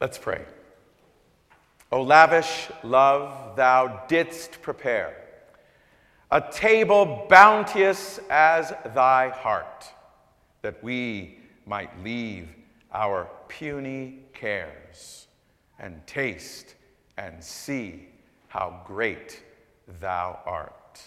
[0.00, 0.44] Let's pray.
[1.92, 5.20] O lavish love, thou didst prepare
[6.30, 9.84] a table bounteous as thy heart,
[10.62, 12.48] that we might leave
[12.92, 15.26] our puny cares
[15.78, 16.76] and taste
[17.16, 18.06] and see
[18.48, 19.42] how great
[20.00, 21.00] thou art.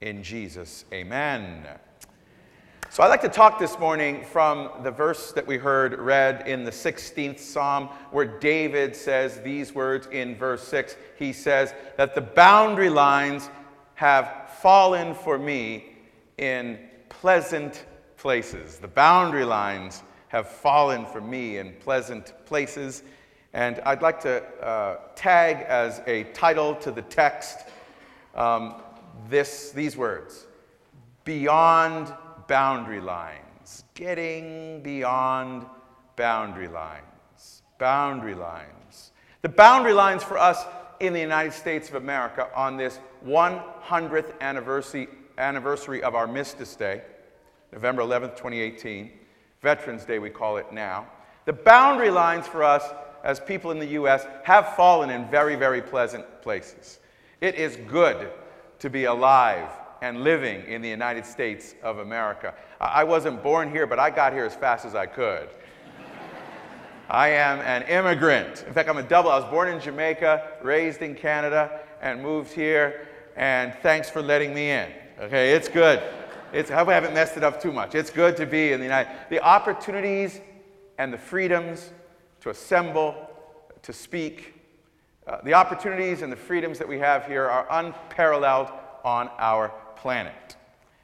[0.00, 1.66] In Jesus, amen.
[2.96, 6.64] So I'd like to talk this morning from the verse that we heard read in
[6.64, 10.96] the 16th Psalm, where David says these words in verse 6.
[11.18, 13.50] He says that the boundary lines
[13.96, 15.96] have fallen for me
[16.38, 16.78] in
[17.10, 17.84] pleasant
[18.16, 18.78] places.
[18.78, 23.02] The boundary lines have fallen for me in pleasant places.
[23.52, 27.58] And I'd like to uh, tag as a title to the text
[28.34, 28.76] um,
[29.28, 30.46] this, these words
[31.26, 32.10] Beyond
[32.46, 35.66] boundary lines, getting beyond
[36.16, 39.12] boundary lines, boundary lines.
[39.42, 40.64] The boundary lines for us
[41.00, 47.02] in the United States of America on this 100th anniversary, anniversary of Armistice Day,
[47.72, 49.10] November 11th, 2018,
[49.62, 51.06] Veterans Day we call it now.
[51.44, 52.82] The boundary lines for us
[53.24, 54.26] as people in the U.S.
[54.44, 57.00] have fallen in very, very pleasant places.
[57.40, 58.30] It is good
[58.78, 59.68] to be alive
[60.02, 62.54] and living in the United States of America.
[62.80, 65.48] I wasn't born here, but I got here as fast as I could.
[67.10, 68.64] I am an immigrant.
[68.66, 69.30] In fact, I'm a double.
[69.30, 73.06] I was born in Jamaica, raised in Canada, and moved here.
[73.36, 74.88] And thanks for letting me in.
[75.20, 76.02] Okay, it's good.
[76.52, 77.94] It's, I haven't messed it up too much.
[77.94, 80.40] It's good to be in the United The opportunities
[80.98, 81.90] and the freedoms
[82.40, 83.30] to assemble,
[83.82, 84.54] to speak,
[85.26, 88.70] uh, the opportunities and the freedoms that we have here are unparalleled
[89.04, 90.56] on our planet.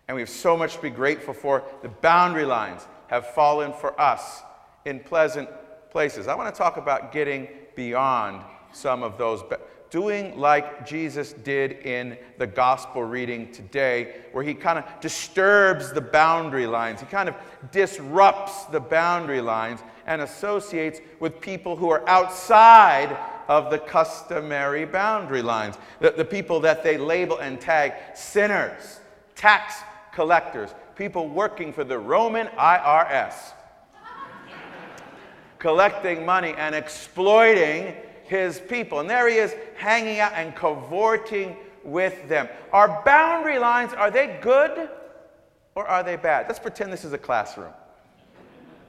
[0.08, 1.64] And we have so much to be grateful for.
[1.82, 4.42] The boundary lines have fallen for us
[4.84, 5.48] in pleasant
[5.90, 6.28] places.
[6.28, 9.42] I want to talk about getting beyond some of those,
[9.90, 16.00] doing like Jesus did in the gospel reading today, where he kind of disturbs the
[16.00, 17.00] boundary lines.
[17.00, 17.34] He kind of
[17.70, 23.16] disrupts the boundary lines and associates with people who are outside
[23.48, 25.76] of the customary boundary lines.
[26.00, 29.00] The, the people that they label and tag sinners,
[29.34, 29.74] tax
[30.12, 33.34] collectors, people working for the Roman IRS
[35.62, 37.94] collecting money and exploiting
[38.24, 38.98] his people.
[38.98, 42.48] And there he is hanging out and cavorting with them.
[42.72, 44.90] Our boundary lines, are they good
[45.76, 46.46] or are they bad?
[46.48, 47.72] Let's pretend this is a classroom.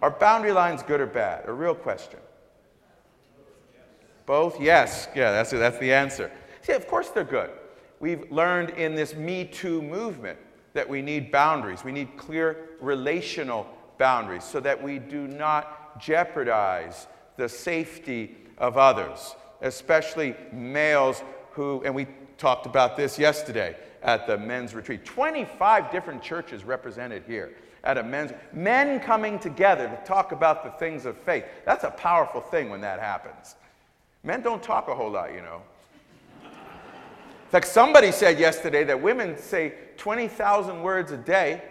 [0.01, 1.47] Are boundary lines good or bad?
[1.47, 2.19] A real question.
[4.25, 4.59] Both?
[4.59, 5.07] Yes.
[5.16, 6.31] Yeah, that's, that's the answer.
[6.61, 7.50] See, of course they're good.
[8.00, 10.38] We've learned in this Me Too movement
[10.73, 11.84] that we need boundaries.
[11.84, 13.67] We need clear relational
[13.97, 17.07] boundaries so that we do not jeopardize
[17.38, 22.07] the safety of others, especially males who, and we
[22.38, 25.06] talked about this yesterday at the men's retreat.
[25.06, 30.72] 25 different churches represented here at a men's men coming together to talk about the
[30.72, 31.45] things of faith.
[31.66, 33.56] That's a powerful thing when that happens.
[34.23, 35.61] Men don't talk a whole lot, you know.
[36.44, 41.61] In fact, somebody said yesterday that women say 20,000 words a day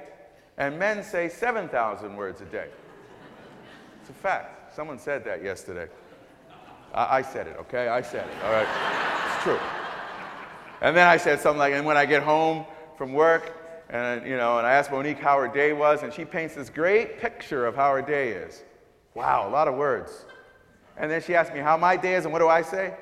[0.59, 2.69] and men say 7,000 words a day.
[4.01, 4.75] It's a fact.
[4.77, 5.89] Someone said that yesterday.
[6.95, 7.89] I, I said it, okay?
[7.89, 8.69] I said it, all right?
[9.35, 9.59] it's true.
[10.83, 12.65] And then I said something like, and when I get home
[12.97, 13.57] from work,
[13.89, 16.71] and you know, and I asked Monique how her day was, and she paints this
[16.71, 18.62] great picture of how her day is.
[19.15, 20.25] Wow, a lot of words.
[20.97, 22.95] And then she asked me how my day is, and what do I say?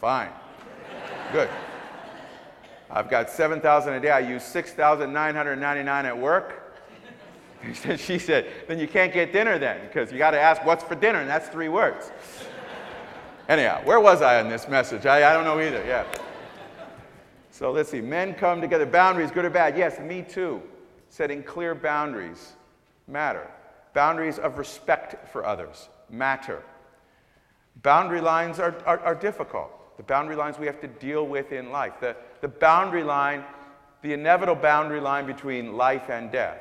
[0.00, 0.30] Fine.
[1.32, 1.48] Good.
[2.90, 4.10] I've got 7,000 a day.
[4.10, 6.62] I use 6,999 at work.
[7.96, 10.94] she said, then you can't get dinner then, because you got to ask what's for
[10.94, 12.10] dinner, and that's three words.
[13.48, 15.06] Anyhow, where was I in this message?
[15.06, 16.04] I, I don't know either, yeah.
[17.50, 18.00] So let's see.
[18.00, 18.84] Men come together.
[18.84, 19.78] Boundaries, good or bad?
[19.78, 20.60] Yes, me too.
[21.08, 22.52] Setting clear boundaries
[23.06, 23.50] matter.
[23.94, 26.62] Boundaries of respect for others matter.
[27.82, 29.70] Boundary lines are, are, are difficult.
[29.96, 31.94] The boundary lines we have to deal with in life.
[32.00, 33.44] The, the boundary line,
[34.02, 36.58] the inevitable boundary line between life and death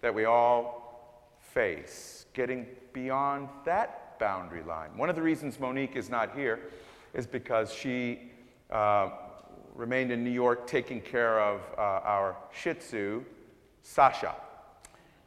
[0.00, 4.90] that we all face, getting beyond that boundary line.
[4.96, 6.60] One of the reasons Monique is not here
[7.14, 8.30] is because she
[8.70, 9.10] uh,
[9.74, 13.24] remained in New York taking care of uh, our Shih Tzu,
[13.82, 14.34] Sasha.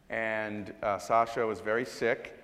[0.10, 2.35] And uh, Sasha was very sick,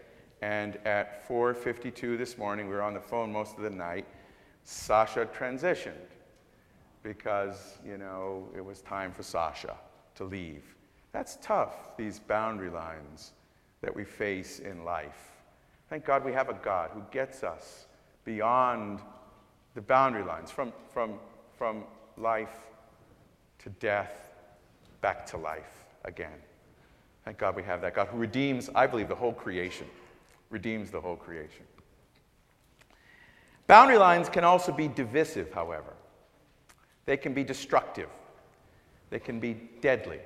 [0.41, 4.05] and at 4:52 this morning, we were on the phone most of the night.
[4.63, 6.09] Sasha transitioned
[7.03, 9.75] because you know it was time for Sasha
[10.15, 10.75] to leave.
[11.11, 13.33] That's tough, these boundary lines
[13.81, 15.31] that we face in life.
[15.89, 17.87] Thank God we have a God who gets us
[18.23, 19.01] beyond
[19.75, 21.15] the boundary lines from, from,
[21.57, 21.83] from
[22.17, 22.67] life
[23.59, 24.29] to death,
[25.01, 26.39] back to life again.
[27.25, 29.87] Thank God we have that God who redeems, I believe, the whole creation.
[30.51, 31.65] Redeems the whole creation.
[33.65, 35.93] Boundary lines can also be divisive, however.
[37.05, 38.09] They can be destructive.
[39.09, 40.19] They can be deadly.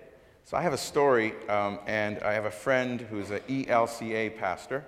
[0.43, 4.83] So I have a story, um, and I have a friend who's an ELCA pastor,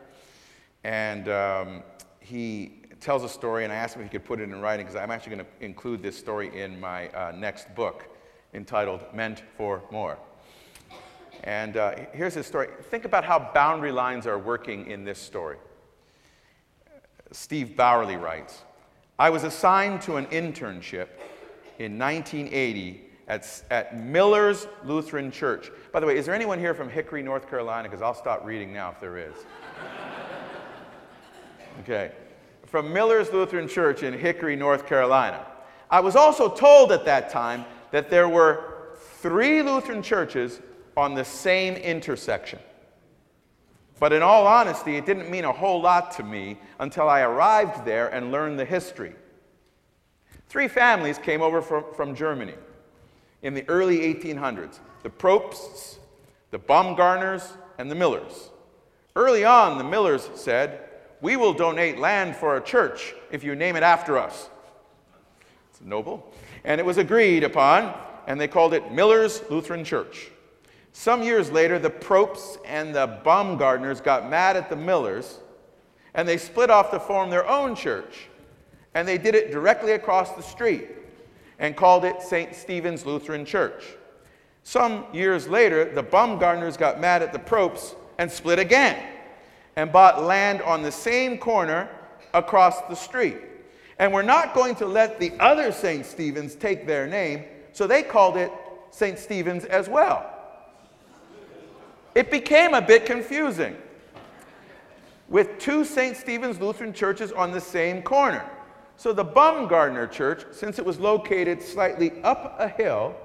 [0.83, 1.83] and um,
[2.19, 4.85] he tells a story, and I asked him if he could put it in writing
[4.85, 8.07] because I'm actually going to include this story in my uh, next book
[8.53, 10.17] entitled Meant for More.
[11.43, 12.69] And uh, here's his story.
[12.89, 15.57] Think about how boundary lines are working in this story.
[17.31, 18.61] Steve Bowerly writes
[19.19, 21.07] I was assigned to an internship
[21.79, 25.71] in 1980 at, at Miller's Lutheran Church.
[25.91, 27.89] By the way, is there anyone here from Hickory, North Carolina?
[27.89, 29.35] Because I'll stop reading now if there is.
[31.81, 32.11] Okay.
[32.65, 35.45] From Miller's Lutheran Church in Hickory, North Carolina.
[35.89, 40.59] I was also told at that time that there were three Lutheran churches
[40.97, 42.59] on the same intersection.
[43.99, 47.85] But in all honesty, it didn't mean a whole lot to me until I arrived
[47.85, 49.13] there and learned the history.
[50.49, 52.55] Three families came over from, from Germany
[53.43, 55.97] in the early 1800s the Probsts,
[56.51, 58.49] the Baumgartners, and the Millers.
[59.15, 60.89] Early on, the Millers said,
[61.21, 64.49] We will donate land for a church if you name it after us.
[65.69, 66.33] It's noble.
[66.63, 67.95] And it was agreed upon,
[68.25, 70.29] and they called it Miller's Lutheran Church.
[70.93, 75.39] Some years later, the Propes and the Baumgartners got mad at the Millers,
[76.13, 78.27] and they split off to form their own church.
[78.93, 80.89] And they did it directly across the street
[81.59, 82.55] and called it St.
[82.55, 83.83] Stephen's Lutheran Church.
[84.63, 89.01] Some years later, the Baumgartners got mad at the Propes and split again
[89.75, 91.87] and bought land on the same corner
[92.33, 93.37] across the street.
[93.99, 96.05] And we're not going to let the other St.
[96.05, 98.51] Stephen's take their name, so they called it
[98.91, 99.17] St.
[99.17, 100.36] Stephen's as well.
[102.17, 103.77] It became a bit confusing
[105.29, 106.17] with two St.
[106.17, 108.43] Stephen's Lutheran churches on the same corner.
[108.95, 113.15] So the Baumgartner Church, since it was located slightly up a hill,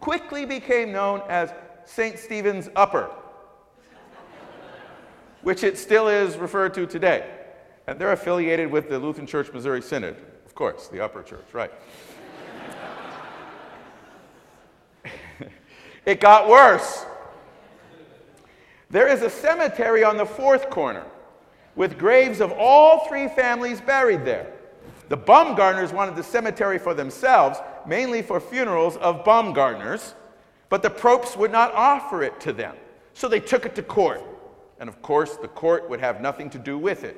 [0.00, 1.54] quickly became known as
[1.86, 2.18] St.
[2.18, 3.10] Stephen's Upper,
[5.40, 7.26] which it still is referred to today.
[7.86, 11.72] And they're affiliated with the Lutheran Church Missouri Synod, of course, the Upper Church, right.
[16.04, 17.06] it got worse.
[18.92, 21.06] There is a cemetery on the fourth corner
[21.74, 24.52] with graves of all three families buried there.
[25.08, 30.12] The Baumgartners wanted the cemetery for themselves, mainly for funerals of Baumgartners,
[30.68, 32.76] but the Propes would not offer it to them.
[33.14, 34.22] So they took it to court.
[34.78, 37.16] And of course, the court would have nothing to do with it.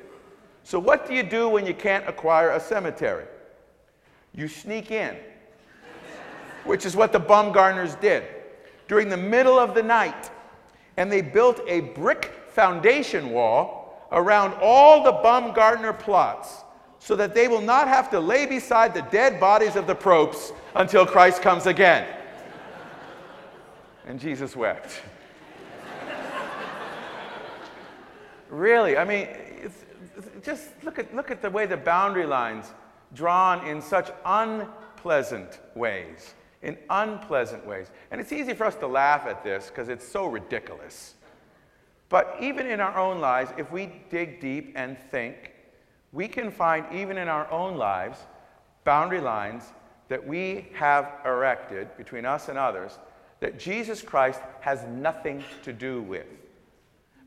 [0.62, 3.26] So, what do you do when you can't acquire a cemetery?
[4.32, 5.16] You sneak in,
[6.64, 8.24] which is what the Baumgartners did.
[8.86, 10.30] During the middle of the night,
[10.96, 16.62] and they built a brick foundation wall around all the Baumgartner plots
[16.98, 20.52] so that they will not have to lay beside the dead bodies of the Propes
[20.74, 22.06] until Christ comes again.
[24.06, 25.02] and Jesus wept.
[28.48, 29.28] really, I mean,
[30.42, 32.72] just look at, look at the way the boundary lines
[33.14, 37.90] drawn in such unpleasant ways in unpleasant ways.
[38.10, 41.14] And it's easy for us to laugh at this because it's so ridiculous.
[42.08, 45.52] But even in our own lives, if we dig deep and think,
[46.12, 48.18] we can find, even in our own lives,
[48.84, 49.64] boundary lines
[50.08, 52.98] that we have erected between us and others
[53.40, 56.26] that Jesus Christ has nothing to do with.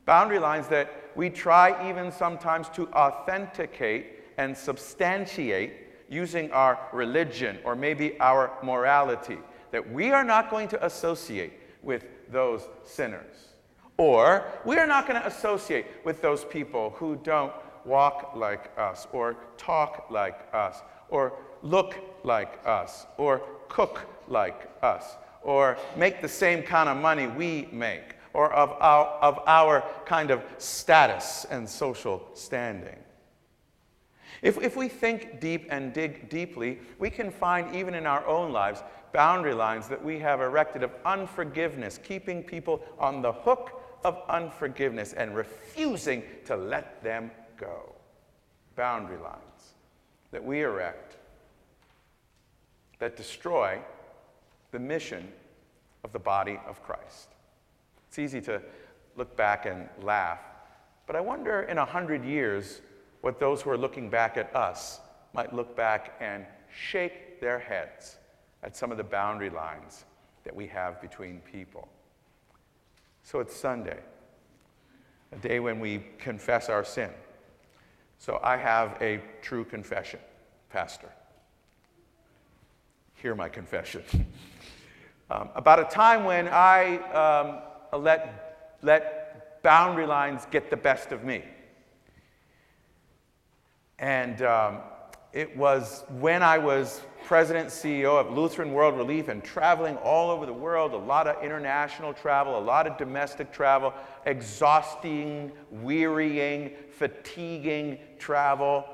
[0.06, 7.76] Boundary lines that we try even sometimes to authenticate and substantiate using our religion or
[7.76, 9.38] maybe our morality,
[9.72, 13.50] that we are not going to associate with those sinners.
[13.98, 17.52] Or we are not going to associate with those people who don't
[17.84, 21.34] walk like us, or talk like us, or
[21.64, 27.70] look like us, or cook like us, or make the same kind of money we
[27.72, 32.98] make, or of our, of our kind of status and social standing.
[34.42, 38.52] If, if we think deep and dig deeply, we can find, even in our own
[38.52, 44.22] lives, boundary lines that we have erected of unforgiveness, keeping people on the hook of
[44.30, 47.94] unforgiveness and refusing to let them go.
[48.76, 49.74] Boundary lines
[50.32, 51.18] that we erect
[53.00, 53.80] that destroy
[54.72, 55.32] the mission
[56.04, 57.30] of the body of Christ.
[58.08, 58.62] It's easy to
[59.16, 60.40] look back and laugh
[61.08, 62.82] But I wonder in a hundred years
[63.28, 65.02] what those who are looking back at us
[65.34, 68.16] might look back and shake their heads
[68.64, 70.06] at some of the boundary lines
[70.46, 71.90] that we have between people.
[73.24, 74.00] So it's Sunday,
[75.34, 77.10] a day when we confess our sin.
[78.18, 80.22] So I have a true confession,
[80.70, 81.10] Pastor.
[83.16, 84.04] Hear my confession.
[85.30, 86.96] um, about a time when I
[87.92, 91.44] um, let, let boundary lines get the best of me.
[94.00, 94.78] And um,
[95.34, 100.46] it was when I was president CEO of Lutheran World Relief and traveling all over
[100.46, 103.94] the world, a lot of international travel, a lot of domestic travel,
[104.26, 108.86] exhausting, wearying, fatiguing travel.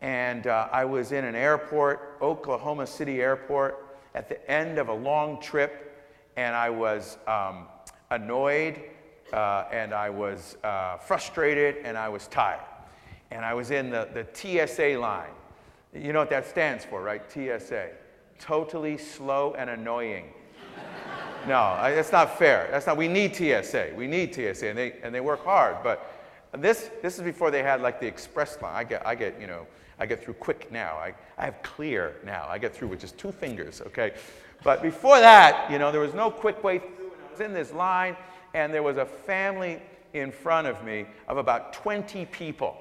[0.00, 4.94] And uh, I was in an airport, Oklahoma City Airport, at the end of a
[4.94, 6.04] long trip,
[6.36, 7.66] and I was um,
[8.10, 8.82] annoyed,
[9.32, 12.60] uh, and I was uh, frustrated, and I was tired.
[13.30, 14.26] And I was in the, the
[14.66, 15.30] TSA line
[15.94, 17.22] you know what that stands for, right?
[17.30, 17.90] TSA.
[18.38, 20.26] Totally slow and annoying.
[21.46, 22.68] no, I, that's not fair.
[22.70, 23.92] That's not, we need TSA.
[23.96, 25.76] We need TSA, and they, and they work hard.
[25.84, 26.10] But
[26.52, 28.74] this, this is before they had like the express line.
[28.74, 29.66] I get, I get, you know,
[29.98, 30.96] I get through quick now.
[30.96, 32.46] I, I have clear now.
[32.48, 34.14] I get through with just two fingers, okay?
[34.64, 37.12] But before that, you know, there was no quick way through.
[37.28, 38.16] I was in this line,
[38.52, 39.80] and there was a family
[40.12, 42.76] in front of me of about 20 people.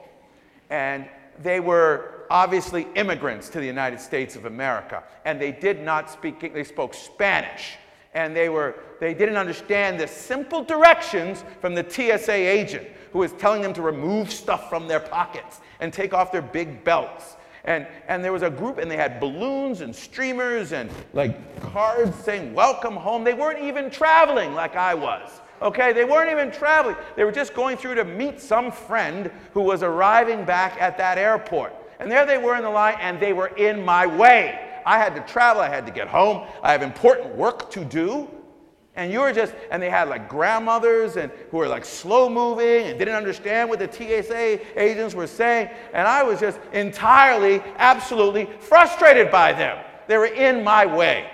[0.70, 1.08] And
[1.42, 6.54] they were obviously immigrants to the United States of America, and they did not speak,
[6.54, 7.78] they spoke Spanish.
[8.16, 13.32] And they, were, they didn't understand the simple directions from the TSA agent who was
[13.34, 17.36] telling them to remove stuff from their pockets and take off their big belts.
[17.66, 22.16] And, and there was a group, and they had balloons and streamers and like cards
[22.24, 23.24] saying, Welcome home.
[23.24, 25.30] They weren't even traveling like I was.
[25.62, 26.96] Okay, they weren't even traveling.
[27.16, 31.18] They were just going through to meet some friend who was arriving back at that
[31.18, 31.74] airport.
[32.00, 34.72] And there they were in the line, and they were in my way.
[34.86, 38.30] I had to travel, I had to get home, I have important work to do.
[38.96, 42.88] And you were just, and they had like grandmothers and who were like slow moving
[42.88, 45.70] and didn't understand what the TSA agents were saying.
[45.94, 49.84] And I was just entirely, absolutely frustrated by them.
[50.08, 51.28] They were in my way.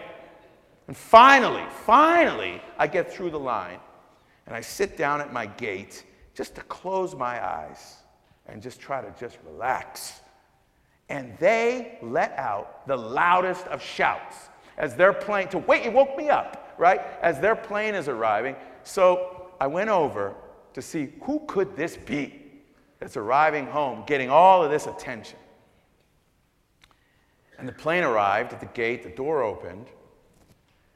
[0.88, 3.80] And finally, finally, I get through the line
[4.50, 7.98] and I sit down at my gate just to close my eyes
[8.48, 10.22] and just try to just relax.
[11.08, 16.18] And they let out the loudest of shouts as their plane, to wait, it woke
[16.18, 17.00] me up, right?
[17.22, 18.56] As their plane is arriving.
[18.82, 20.34] So I went over
[20.74, 22.42] to see who could this be
[22.98, 25.38] that's arriving home, getting all of this attention.
[27.60, 29.86] And the plane arrived at the gate, the door opened,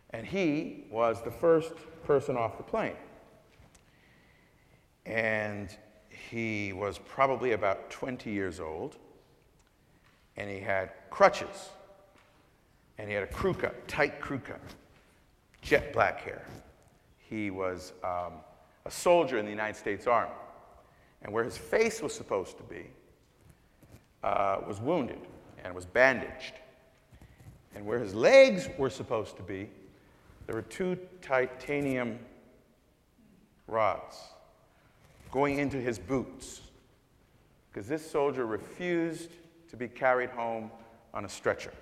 [0.09, 2.95] and he was the first person off the plane.
[5.05, 5.75] And
[6.09, 8.97] he was probably about 20 years old,
[10.37, 11.69] and he had crutches,
[12.97, 14.61] and he had a crew cut, tight crew cut,
[15.61, 16.45] jet black hair.
[17.17, 18.33] He was um,
[18.85, 20.31] a soldier in the United States Army,
[21.21, 22.85] and where his face was supposed to be
[24.23, 25.19] uh, was wounded
[25.63, 26.53] and was bandaged.
[27.75, 29.69] And where his legs were supposed to be,
[30.45, 32.19] there were two titanium
[33.67, 34.32] rods
[35.33, 36.61] going into his boots
[37.67, 39.31] because this soldier refused
[39.67, 40.69] to be carried home
[41.11, 41.73] on a stretcher.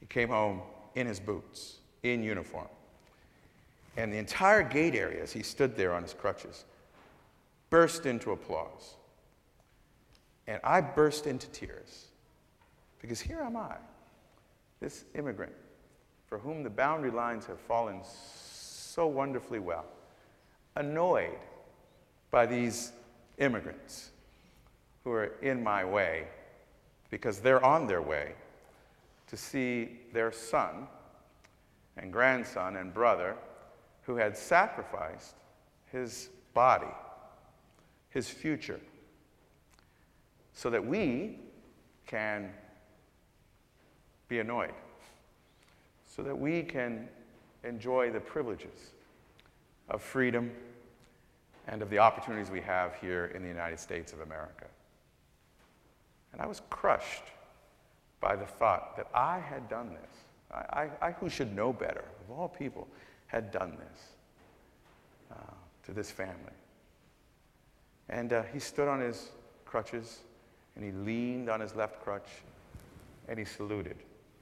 [0.00, 0.60] He came home
[0.96, 2.66] in his boots, in uniform.
[3.96, 6.64] And the entire gate area, as he stood there on his crutches,
[7.70, 8.96] burst into applause.
[10.48, 12.06] And I burst into tears
[13.00, 13.76] because here am I,
[14.80, 15.52] this immigrant
[16.26, 19.84] for whom the boundary lines have fallen so wonderfully well,
[20.74, 21.38] annoyed
[22.32, 22.92] by these
[23.38, 24.10] immigrants
[25.04, 26.26] who are in my way
[27.10, 28.32] because they're on their way
[29.28, 30.88] to see their son
[31.98, 33.36] and grandson and brother
[34.02, 35.34] who had sacrificed
[35.92, 36.86] his body,
[38.08, 38.80] his future,
[40.54, 41.38] so that we
[42.06, 42.50] can
[44.28, 44.72] be annoyed,
[46.08, 47.08] so that we can
[47.62, 48.92] enjoy the privileges
[49.90, 50.50] of freedom
[51.68, 54.66] and of the opportunities we have here in the United States of America.
[56.32, 57.24] And I was crushed
[58.20, 60.10] by the thought that I had done this.
[60.52, 62.88] I, I, I who should know better, of all people,
[63.26, 64.02] had done this
[65.32, 65.54] uh,
[65.84, 66.34] to this family.
[68.08, 69.28] And uh, he stood on his
[69.64, 70.18] crutches
[70.76, 72.28] and he leaned on his left crutch
[73.28, 73.96] and he saluted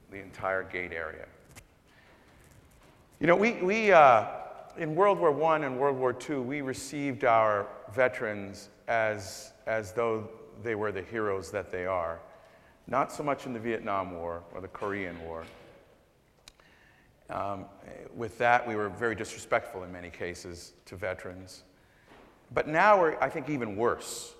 [0.09, 1.25] the entire gate area.
[3.19, 4.25] You know, we, we, uh,
[4.77, 10.29] in World War I and World War II, we received our veterans as, as though
[10.63, 12.19] they were the heroes that they are.
[12.87, 15.43] Not so much in the Vietnam War or the Korean War.
[17.29, 17.65] Um,
[18.15, 21.63] with that, we were very disrespectful in many cases to veterans.
[22.53, 24.33] But now we're, I think, even worse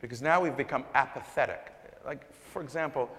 [0.00, 1.72] because now we've become apathetic.
[2.04, 3.10] Like, for example,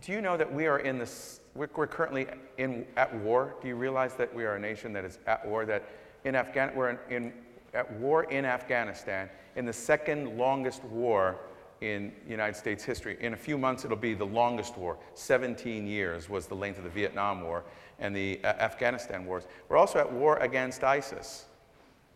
[0.00, 3.54] do you know that we are in this, we're, we're currently in, at war?
[3.60, 5.66] Do you realize that we are a nation that is at war?
[5.66, 5.84] That
[6.24, 7.32] in Afghan, we're in, in,
[7.74, 11.36] at war in Afghanistan, in the second longest war
[11.80, 13.16] in United States history.
[13.20, 14.96] In a few months, it'll be the longest war.
[15.14, 17.64] 17 years was the length of the Vietnam War
[17.98, 19.46] and the uh, Afghanistan wars.
[19.68, 21.46] We're also at war against ISIS.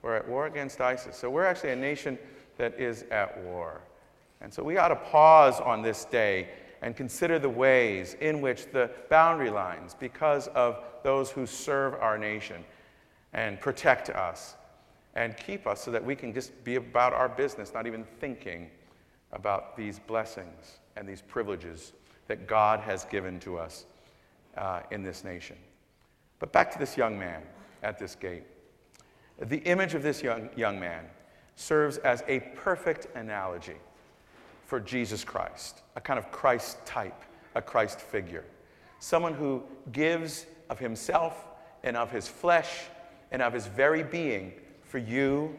[0.03, 1.17] We're at war against ISIS.
[1.17, 2.19] So we're actually a nation
[2.59, 3.81] that is at war.
[4.41, 6.49] And so we ought to pause on this day
[6.83, 12.19] and consider the ways in which the boundary lines, because of those who serve our
[12.19, 12.65] nation
[13.33, 14.57] and protect us
[15.15, 18.69] and keep us so that we can just be about our business, not even thinking
[19.33, 21.93] about these blessings and these privileges
[22.27, 23.87] that God has given to us
[24.57, 25.57] uh, in this nation.
[26.39, 27.43] But back to this young man
[27.83, 28.45] at this gate.
[29.41, 31.05] The image of this young, young man
[31.57, 33.77] serves as a perfect analogy
[34.73, 37.25] for Jesus Christ, a kind of Christ type,
[37.55, 38.43] a Christ figure.
[39.01, 39.63] Someone who
[39.93, 41.45] gives of himself
[41.83, 42.85] and of his flesh
[43.33, 45.55] and of his very being for you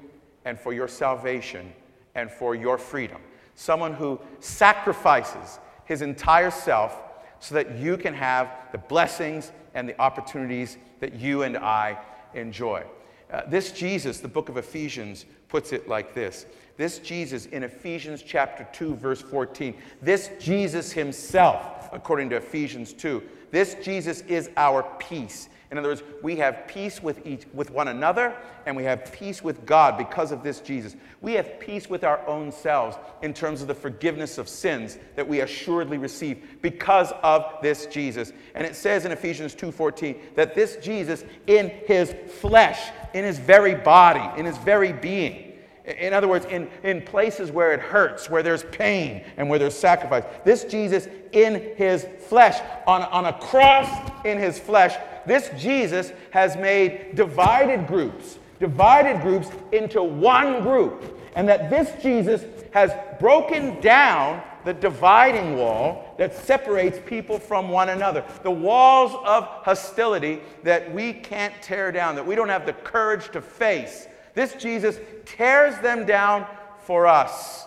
[0.46, 1.72] and for your salvation
[2.15, 3.22] and for your freedom.
[3.53, 7.00] Someone who sacrifices his entire self
[7.39, 12.00] so that you can have the blessings and the opportunities that you and I
[12.34, 12.84] enjoy.
[13.32, 18.24] Uh, this Jesus, the book of Ephesians, puts it like this this Jesus in Ephesians
[18.24, 19.75] chapter 2, verse 14.
[20.01, 25.50] This Jesus himself, according to Ephesians 2, this Jesus is our peace.
[25.74, 28.36] In other words, we have peace with, each, with one another
[28.68, 30.96] and we have peace with God because of this Jesus.
[31.22, 35.27] We have peace with our own selves in terms of the forgiveness of sins that
[35.27, 38.33] we assuredly receive because of this Jesus.
[38.53, 43.74] And it says in Ephesians 2:14 that this Jesus in his flesh, in his very
[43.74, 45.52] body, in his very being,
[45.85, 49.77] in other words, in, in places where it hurts, where there's pain, and where there's
[49.77, 50.24] sacrifice.
[50.46, 56.55] This Jesus in his flesh, on, on a cross in his flesh, this Jesus has
[56.55, 61.19] made divided groups, divided groups into one group.
[61.35, 67.89] And that this Jesus has broken down the dividing wall that separates people from one
[67.89, 68.24] another.
[68.43, 73.29] The walls of hostility that we can't tear down, that we don't have the courage
[73.31, 76.46] to face this Jesus tears them down
[76.79, 77.65] for us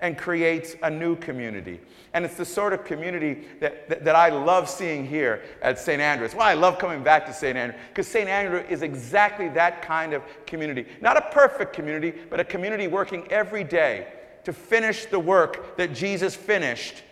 [0.00, 1.80] and creates a new community.
[2.12, 6.00] And it's the sort of community that, that, that I love seeing here at St.
[6.00, 6.34] Andrews.
[6.34, 7.56] Well, I love coming back to St.
[7.56, 8.28] Andrew because St.
[8.28, 10.86] Andrew is exactly that kind of community.
[11.00, 14.08] Not a perfect community, but a community working every day
[14.44, 17.02] to finish the work that Jesus finished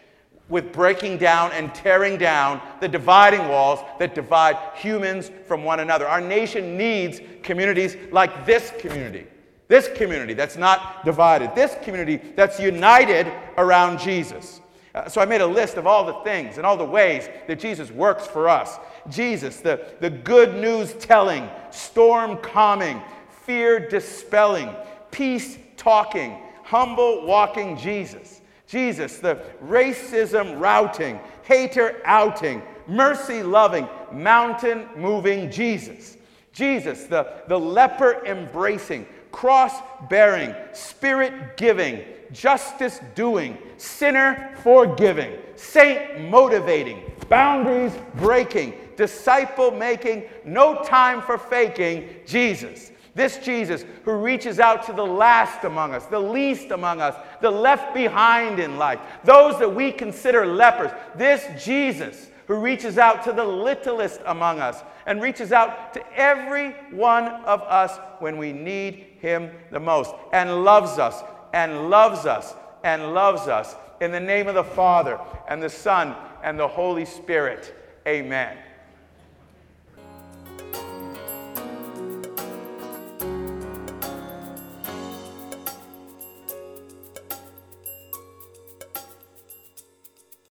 [0.48, 6.07] with breaking down and tearing down the dividing walls that divide humans from one another.
[6.07, 9.26] Our nation needs communities like this community.
[9.68, 11.55] This community that's not divided.
[11.55, 14.61] This community that's united around Jesus.
[14.94, 17.59] Uh, so I made a list of all the things and all the ways that
[17.59, 18.78] Jesus works for us.
[19.09, 23.00] Jesus, the, the good news telling, storm calming,
[23.46, 24.68] fear dispelling,
[25.11, 28.41] peace talking, humble walking Jesus.
[28.73, 36.17] Jesus, the racism routing, hater outing, mercy loving, mountain moving Jesus.
[36.55, 39.75] Jesus, the, the leper embracing, cross
[40.09, 51.21] bearing, spirit giving, justice doing, sinner forgiving, saint motivating, boundaries breaking, disciple making, no time
[51.21, 52.91] for faking Jesus.
[53.14, 57.51] This Jesus who reaches out to the last among us, the least among us, the
[57.51, 60.90] left behind in life, those that we consider lepers.
[61.14, 66.70] This Jesus who reaches out to the littlest among us and reaches out to every
[66.90, 71.22] one of us when we need him the most and loves us
[71.53, 76.14] and loves us and loves us in the name of the Father and the Son
[76.42, 77.75] and the Holy Spirit.
[78.07, 78.57] Amen.